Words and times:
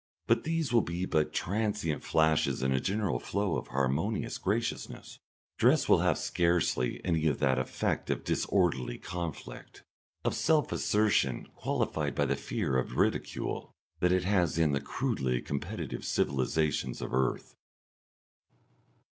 But 0.25 0.45
these 0.45 0.73
will 0.73 0.81
be 0.81 1.05
but 1.05 1.31
transient 1.31 2.03
flashes 2.03 2.63
in 2.63 2.71
a 2.71 2.79
general 2.79 3.19
flow 3.19 3.55
of 3.55 3.67
harmonious 3.67 4.39
graciousness; 4.39 5.19
dress 5.59 5.87
will 5.87 5.99
have 5.99 6.17
scarcely 6.17 6.99
any 7.05 7.27
of 7.27 7.37
that 7.37 7.59
effect 7.59 8.09
of 8.09 8.23
disorderly 8.23 8.97
conflict, 8.97 9.83
of 10.25 10.33
self 10.33 10.71
assertion 10.71 11.45
qualified 11.53 12.15
by 12.15 12.25
the 12.25 12.35
fear 12.35 12.77
of 12.79 12.97
ridicule, 12.97 13.75
that 13.99 14.11
it 14.11 14.23
has 14.23 14.57
in 14.57 14.71
the 14.71 14.81
crudely 14.81 15.39
competitive 15.39 16.03
civilisations 16.03 16.99
of 17.03 17.13
earth. 17.13 17.55